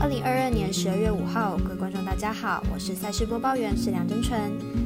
[0.00, 4.40] 二零二二年十二月五号，各位观众大家好，我是赛事播报员是梁真纯。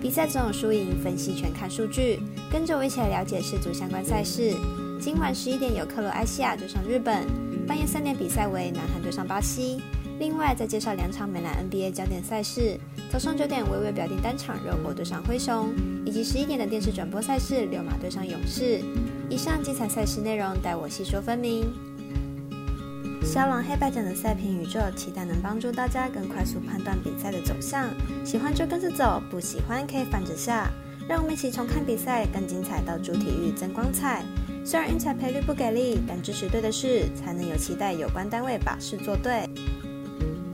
[0.00, 2.18] 比赛总有输赢，分析全看数据，
[2.50, 4.52] 跟着我一起来了解世足相关赛事。
[5.00, 7.24] 今晚十一点有克罗埃西亚对上日本，
[7.68, 9.80] 半夜三点比赛为南韩对上巴西。
[10.18, 12.76] 另外再介绍两场美男 NBA 焦点赛事，
[13.08, 15.72] 早上九点微微表定单场热火对上灰熊，
[16.04, 18.80] 以及十一点的电视转播赛事六马对上勇士。
[19.30, 21.64] 以上精彩赛事内容，待我细说分明。
[23.26, 27.90] 肖朗黑白奖的赛评宇宙，期待能帮助大家更快速判断比赛的走向。
[28.24, 30.70] 喜欢就跟着走，不喜欢可以反着下。
[31.08, 34.22] 让我们一起从看比赛更精彩到主体育增光彩。
[34.64, 39.50] 虽然运彩赔率不给力，但支持对的事，才能有期待有关单位把事做对。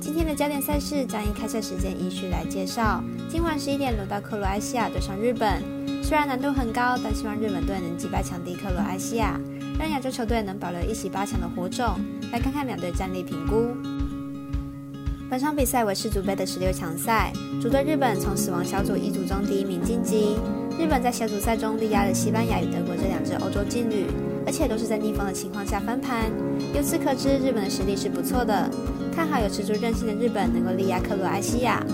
[0.00, 3.04] 今天的焦点赛事将以开赛时间依序来介绍。
[3.30, 5.62] 今晚十一点轮到克罗埃西亚对上日本，
[6.02, 9.38] 虽然难度很高，但希望日本队能击败强敌克罗埃西亚。
[9.78, 11.98] 让亚洲球队能保留一席八强的火种，
[12.32, 13.68] 来看看两队战力评估。
[15.30, 20.36] 本场比赛为世足杯的十六强赛，主队日本从死亡小组一组中第一名晋级。
[20.78, 24.06] 日本在小组赛中力压了西班牙与德国这两支欧洲劲旅，
[24.47, 26.30] 而且都是在逆风的情况下翻盘。
[26.75, 28.70] 由此可知，日本的实力是不错的。
[29.14, 31.84] 看好有持足韧性的日本能够力压克罗埃西亚。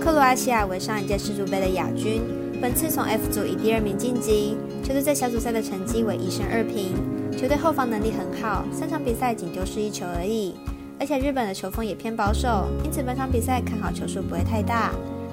[0.00, 2.22] 克罗埃西亚为上一届世足杯的亚军。
[2.60, 6.94] 本次从 F 组以第二名晋级，球队在小组赛的成绩为一胜二平，
[7.36, 10.54] 球队后防能力很好，三场比赛仅丢失一球而已。
[10.98, 14.92] 而且日本的球风也偏保守，因此本场比赛看好球数不会太大。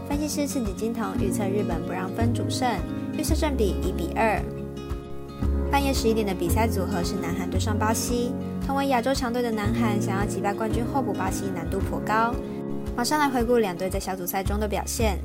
[0.10, 2.70] 分析师赤井金童预测日本不让分主胜，
[3.18, 4.42] 预测正比一比二。
[5.72, 8.34] 半夜十一点的比赛组合是南韩对上巴西，
[8.68, 12.36] 同为亚洲强队的南韩想要击败冠军候补巴西难度颇高。
[12.98, 15.18] 马上来回顾两队在小组赛中的表现。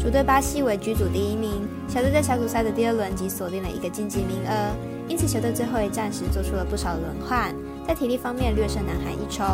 [0.00, 4.74] 主队巴西为居组第一名，小队在小组赛的第二轮即锁定了一个晋级名额，
[5.06, 7.54] 因此球队最后一战时做出了不少轮换，
[7.86, 9.44] 在体力方面略胜南韩一筹。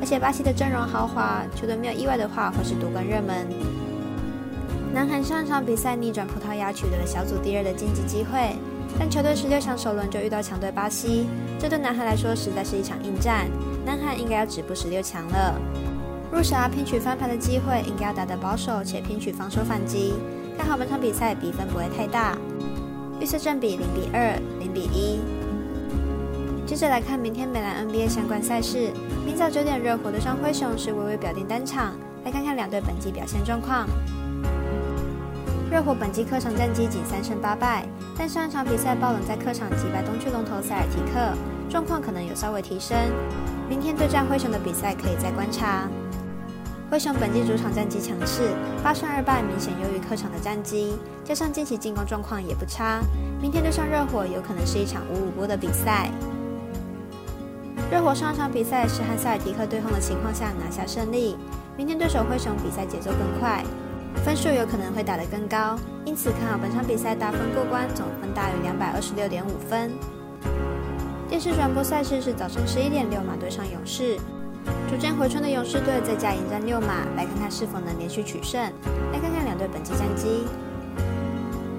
[0.00, 3.46] 而且巴西的阵容豪华，球队没有意外的话会是夺冠热门。
[4.94, 8.56] 南韩上一场比赛逆转葡萄牙取得了小组第二的晋级机会，
[8.98, 11.26] 但球队十六强首轮就遇到强队巴西，
[11.58, 13.46] 这对南韩来说实在是一场硬战，
[13.84, 15.60] 南韩应该要止步十六强了。
[16.32, 20.14] 入傻拼取翻盘的机会，应该要打得保守且拼取防守反击。
[20.56, 22.38] 看好本场比赛比分不会太大，
[23.20, 25.20] 预测正比零比二、零比一。
[26.64, 28.90] 接着来看明天美兰 NBA 相关赛事，
[29.26, 31.92] 明早九点热火对上灰熊是微微表定单场，
[32.24, 33.86] 来看看两队本季表现状况。
[35.70, 41.36] 热火本季客场战绩仅三胜八败，但上一场比赛爆冷在客场击败东区龙头塞尔提克，
[41.68, 42.96] 状况可能有稍微提升。
[43.68, 45.88] 明天对战灰熊的比赛可以再观察。
[46.92, 48.50] 灰熊本季主场战绩强势，
[48.84, 50.92] 八胜二败，明显优于客场的战绩，
[51.24, 53.00] 加上近期进攻状况也不差，
[53.40, 56.10] 明天对上热火有可能是一场五五波的比赛。
[57.90, 61.38] 热火上场比赛是和塞尔迪克对碰的情况下拿下胜利，
[61.78, 63.64] 明天对手灰熊比赛节奏更快，
[64.22, 69.90] 分数有可能会打得更高，因此看好本场比赛大分过关，总分大于两百二十六点五分。
[71.26, 74.18] 电视转播赛事是早晨十一点六马对上勇士。
[74.90, 78.60] 逐渐回春的勇士队再加迎战六马，来看看是否能连续取胜。
[79.12, 80.44] 来看看两队本季战绩。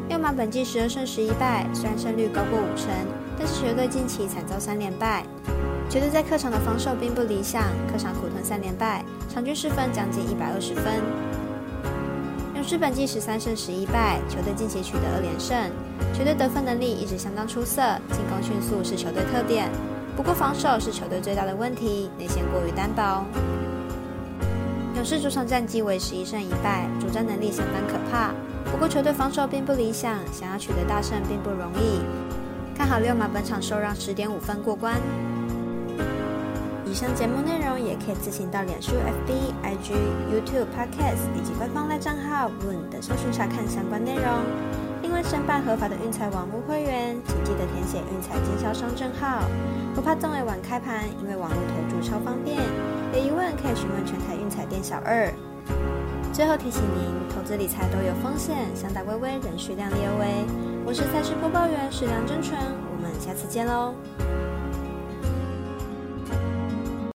[0.10, 2.90] 六马本季十二胜十一败，虽然胜率高过五成，
[3.38, 5.24] 但是球队近期惨遭三连败。
[5.90, 11.02] 球队在客场的防守并不理想，客场苦吞三连败，场均失分将近一百二十分。
[12.56, 15.56] 勇士本季十三胜十一败，球队近期取得二连胜，
[16.14, 19.70] 球队得分能力一直相当出色，进攻迅速是球队特点。
[20.16, 23.26] 不过防守是球队最大的问题，内线过于单薄。
[24.96, 28.32] 勇士主场战绩为十一胜一败，主战能力相当可怕。
[28.72, 32.02] 不过球队防守并不理想，想要取得大胜并不容易。
[32.76, 34.96] 看好六马本场受让十点五分过关。
[36.86, 39.94] 以上节目内容也可以自行到脸书、FB、IG、
[40.32, 44.24] YouTube、Podcast 以及官方赖账号 Woon 等搜寻查看相关内容。
[45.04, 49.44] 另外，申办合法的运彩网络会员，请记得填写运彩经销商证号。
[49.94, 52.58] 不怕中尾晚开盘，因为网络投注超方便。
[53.14, 55.30] 有疑问可以询问全台运彩店小二。
[56.32, 60.48] 最后提醒您，投资理财都有风险，想打微微，仍需量力而为。
[60.86, 62.58] 我是赛事播报员史梁真纯，
[62.90, 63.94] 我们下次见喽。